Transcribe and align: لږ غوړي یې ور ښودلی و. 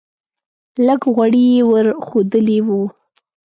لږ 0.85 1.01
غوړي 1.13 1.43
یې 1.53 1.61
ور 1.69 1.85
ښودلی 2.05 2.59
و. 2.65 2.67